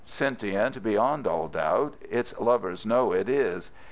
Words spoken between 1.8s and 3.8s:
its lovers know it is.